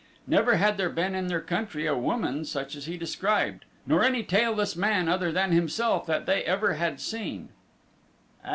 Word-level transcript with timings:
Never 0.25 0.55
had 0.55 0.77
there 0.77 0.89
been 0.89 1.13
in 1.13 1.27
their 1.27 1.41
country 1.41 1.85
a 1.85 1.95
woman 1.95 2.43
such 2.43 2.75
as 2.75 2.85
he 2.87 2.97
described, 2.97 3.65
nor 3.85 4.03
any 4.03 4.23
tailless 4.23 4.75
man 4.75 5.07
other 5.07 5.31
than 5.31 5.51
himself 5.51 6.07
that 6.07 6.25
they 6.25 6.41
ever 6.41 6.73
had 6.73 6.99
seen. 6.99 7.49